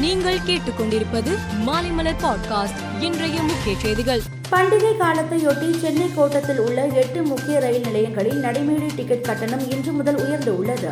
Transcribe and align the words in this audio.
நீங்கள் 0.00 0.38
கேட்டுக்கொண்டிருப்பது 0.38 1.30
மாலைமலர் 1.66 2.14
பாட்காஸ்ட். 2.22 3.02
இன்றைய 3.02 3.42
முக்கிய 3.42 3.76
செய்திகள். 3.82 4.20
பண்டிகை 4.52 4.92
காலத்தையொட்டி 4.98 5.78
சென்னை 5.78 6.10
கோட்டத்தில் 6.14 6.58
உள்ள 6.58 6.86
எட்டு 6.86 7.22
முக்கிய 7.22 7.60
ரயில் 7.60 7.80
நிலையங்களில் 7.80 8.42
நடைமேடை 8.42 8.94
டிக்கெட் 8.96 9.22
கட்டணம் 9.22 9.70
இன்று 9.70 9.92
முதல் 9.92 10.26
உயர்ந்து 10.26 10.58
உள்ளது. 10.58 10.88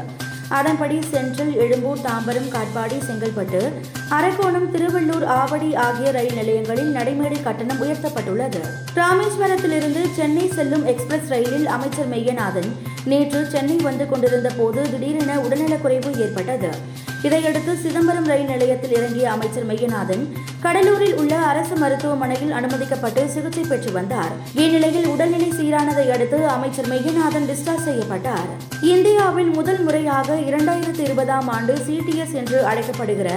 அதன்படி 0.48 0.98
சென்ட்ரல் 1.10 1.54
எழும்பூர் 1.56 1.98
தாம்பரம் 1.98 2.48
காட்பாடி 2.48 2.98
செங்கல்பட்டு 2.98 3.72
அரக்கோணம் 4.10 4.70
திருவள்ளூர் 4.72 5.24
ஆவடி 5.24 5.74
ஆகிய 5.74 6.10
ரயில் 6.10 6.34
நிலையங்களில் 6.34 6.94
நடைமேடை 6.94 7.42
கட்டணம் 7.42 7.82
உயர்த்தப்பட்டுள்ளது. 7.82 8.60
ராமேஸ்வரத்திலிருந்து 8.94 10.14
சென்னை 10.16 10.50
செல்லும் 10.54 10.86
எக்ஸ்பிரஸ் 10.86 11.28
ரயிலில் 11.28 11.66
அமைச்சர் 11.66 12.08
மெய்யநாதன் 12.08 12.70
நேற்று 13.04 13.46
சென்னை 13.46 13.76
வந்து 13.76 14.08
கொண்டிருந்த 14.08 14.52
போது 14.56 14.90
திடீரென 14.90 15.36
உடல்நலக்குறைவு 15.36 16.20
ஏற்பட்டது. 16.20 17.04
இதையடுத்து 17.26 17.72
சிதம்பரம் 17.82 18.26
ரயில் 18.30 18.50
நிலையத்தில் 18.52 18.94
இறங்கிய 18.98 19.26
அமைச்சர் 19.30 19.66
மெய்யநாதன் 19.68 20.24
கடலூரில் 20.64 21.16
உள்ள 21.20 21.34
அரசு 21.50 21.74
மருத்துவமனையில் 21.76 22.52
அனுமதிக்கப்பட்டு 22.58 23.22
சிகிச்சை 23.34 23.64
பெற்று 23.68 23.90
வந்தார். 23.92 24.32
இந்நிலையில் 24.54 25.06
உடல்நிலை 25.06 25.48
சீரானதை 25.58 26.06
அடுத்து 26.16 26.38
அமைச்சர் 26.56 26.90
மெய்யநாதன் 26.92 27.48
டிஸ்சார்ஜ் 27.50 27.86
செய்யப்பட்டார். 27.88 28.50
இந்தியாவில் 28.94 29.50
முதல் 29.58 29.82
முறையாக 29.82 30.38
இரண்டாயிரத்தி 30.50 31.04
இருபதாம் 31.08 31.48
ஆண்டு 31.48 31.74
சிடிஎஸ் 31.86 32.36
என்று 32.42 32.60
அழைக்கப்படுகிற 32.64 33.30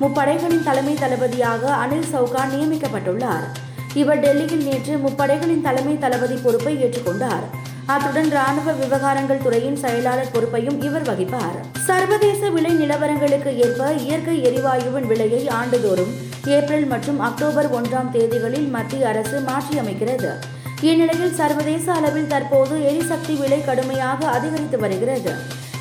முப்படைகளின் 0.00 0.64
தலைமை 0.68 0.94
தளபதியாக 0.94 1.62
அனில் 1.82 2.10
சவுகான் 2.12 2.54
நியமிக்கப்பட்டுள்ளார். 2.54 3.46
இவர் 3.94 4.20
டெல்லியில் 4.20 4.64
நேற்று 4.68 4.94
முப்படைகளின் 4.96 5.66
தலைமை 5.66 5.96
தளபதி 5.98 6.38
பொறுப்பை 6.42 6.74
ஏற்றுக்கொண்டார். 6.84 7.44
அத்துடன் 7.86 8.30
ராணுவ 8.30 8.72
விவகாரங்கள் 8.72 9.42
துறையின் 9.42 9.76
செயலாளர் 9.76 10.30
பொறுப்பையும் 10.32 10.82
இவர் 10.82 11.02
வகிப்பார். 11.02 11.56
சர்வதேச 11.86 12.50
விலை 12.50 12.72
நிலவரங்களுக்கு 12.74 13.56
ஏற்ப 13.56 13.92
இயற்கை 13.92 14.42
எரிவாயுவின் 14.42 15.06
விலையை 15.06 15.48
ஆண்டுதோறும் 15.48 16.12
ஏப்ரல் 16.46 16.84
மற்றும் 16.84 17.20
அக்டோபர் 17.20 17.80
ஒன்றாம் 17.80 18.10
தேதிகளில் 18.12 18.70
மத்திய 18.70 19.08
அரசு 19.08 19.40
மாற்றியமைக்கிறது. 19.40 20.32
இந்நிலையில் 20.80 21.34
சர்வதேச 21.34 21.92
அளவில் 21.92 22.26
தற்போது 22.26 22.84
எரிசக்தி 22.84 23.34
விலை 23.34 23.64
கடுமையாக 23.64 24.26
அதிகரித்து 24.26 24.78
வருகிறது. 24.78 25.32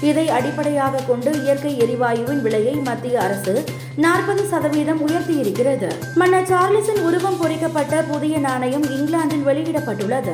இதை 0.01 0.29
அடிப்படையாக 0.29 1.01
கொண்டு 1.07 1.43
இயற்கை 1.43 1.77
எரிவாயுவின் 1.81 2.41
விலையை 2.41 2.73
மத்திய 2.73 3.21
அரசு 3.21 3.63
நாற்பது 3.95 4.45
சதவீதம் 4.45 5.07
உயர்த்தியிருக்கிறது. 5.07 5.89
மன்னர் 6.15 6.49
சார்லஸின் 6.49 7.03
உருவம் 7.03 7.37
பொறிக்கப்பட்ட 7.37 8.01
புதிய 8.01 8.37
நாணயம் 8.37 8.83
இங்கிலாந்தில் 8.83 9.45
வெளியிடப்பட்டுள்ளது. 9.45 10.33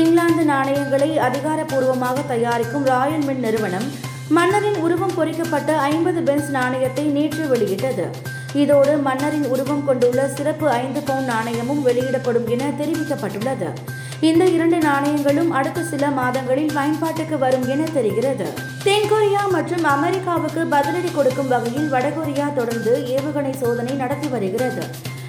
இங்கிலாந்து 0.00 0.44
நாணயங்களை 0.44 1.08
அதிகாரப்பூர்வமாக 1.18 2.22
தயாரிக்கும் 2.28 2.84
ராயல் 2.84 3.24
மின் 3.24 3.40
நிறுவனம் 3.40 3.88
மன்னரின் 4.36 4.78
உருவம் 4.84 5.14
பொறிக்கப்பட்ட 5.16 5.70
ஐம்பது 5.78 6.20
பென்ஸ் 6.22 6.48
நாணயத்தை 6.50 7.04
நேற்று 7.16 7.48
வெளியிட்டது. 7.48 8.06
இதோடு 8.52 8.96
மன்னரின் 9.06 9.44
உருவம் 9.46 9.84
கொண்டுள்ள 9.84 10.28
சிறப்பு 10.28 10.70
ஐந்து 10.70 11.00
பவுண்ட் 11.00 11.30
நாணயமும் 11.32 11.82
வெளியிடப்படும் 11.82 12.48
என 12.48 12.70
தெரிவிக்கப்பட்டுள்ளது. 12.80 13.68
இந்த 14.20 14.44
இரண்டு 14.44 14.78
நாணயங்களும் 14.78 15.50
அடுத்த 15.50 15.82
சில 15.82 16.10
மாதங்களில் 16.10 16.74
பயன்பாட்டுக்கு 16.74 17.38
வரும் 17.38 17.68
என 17.68 17.84
தெரிகிறது. 17.92 18.48
தென்கொரியா 18.84 19.44
மற்றும் 19.50 19.84
அமெரிக்காவுக்கு 19.84 20.64
பதிலடி 20.76 21.12
கொடுக்கும் 21.14 21.48
வகையில் 21.48 21.92
வடகொரியா 21.92 22.52
தொடர்ந்து 22.52 22.94
ஏவுகணை 23.16 23.54
சோதனை 23.62 23.94
நடத்தி 23.94 24.28
வருகிறது. 24.28 24.84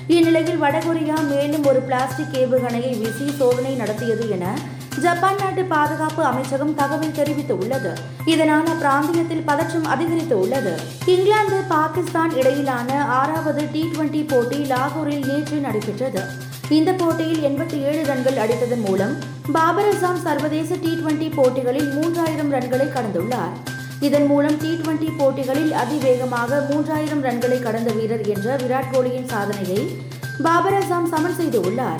இந்நிலையில் 0.07 0.61
வடகொரியா 0.61 1.27
மேலும் 1.27 1.63
ஒரு 1.63 1.79
பிளாஸ்டிக் 1.79 2.33
ஏவுகணையை 2.33 2.97
வீசி 2.99 3.33
சோதனை 3.37 3.73
நடத்தியது 3.73 4.29
என 4.29 4.57
ஜப்பான் 4.99 5.35
நாட்டு 5.35 5.63
பாதுகாப்பு 5.63 6.23
அமைச்சகம் 6.23 6.75
தகவல் 6.75 7.09
தெரிவித்துள்ளது. 7.09 7.91
இதனால் 8.25 8.65
அப்பிராந்தியத்தில் 8.65 9.43
பதற்றம் 9.45 9.85
அதிகரித்து 9.85 10.39
உள்ளது 10.39 10.79
இங்கிலாந்து 11.05 11.61
பாகிஸ்தான் 11.67 12.35
இடையிலான 12.35 13.05
ஆறாவது 13.05 13.67
டி 13.71 13.91
டுவெண்டி 13.95 14.27
போட்டி 14.27 14.57
லாகூரில் 14.57 15.25
நேற்று 15.25 15.57
நடைபெற்றது. 15.57 16.21
இந்த 16.69 16.93
போட்டியில் 16.93 17.43
எண்பத்தி 17.43 17.81
ஏழு 17.81 18.03
ரன்கள் 18.03 18.47
அடித்ததன் 18.47 18.85
மூலம் 18.87 19.15
பாபர் 19.51 19.93
அசாம் 19.93 20.21
சர்வதேச 20.23 20.75
டி 20.75 20.99
டுவெண்டி 21.03 21.31
போட்டிகளில் 21.35 21.91
மூன்றாயிரம் 21.91 22.51
ரன்களை 22.51 22.87
கடந்துள்ளார். 22.89 23.72
இதன் 23.99 24.25
மூலம் 24.25 24.57
டி 24.57 24.67
டுவெண்டி 24.67 25.17
போட்டிகளில் 25.17 25.73
அதிவேகமாக 25.73 26.65
மூன்றாயிரம் 26.69 27.23
ரன்களை 27.23 27.59
கடந்த 27.59 27.91
வீரர் 27.91 28.21
என்ற 28.21 28.55
விராட் 28.55 28.91
கோலியின் 28.91 29.27
சாதனையை 29.27 29.97
பாபர் 30.43 30.73
அசாம் 30.73 31.07
சமன் 31.07 31.35
செய்துள்ளார். 31.39 31.99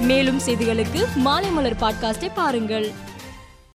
மேலும் 0.00 0.40
செய்திகளுக்கு 0.46 1.06
மாலைமலர் 1.24 1.76
பாட்காஸ்டை 1.80 2.28
பாருங்கள். 2.34 2.92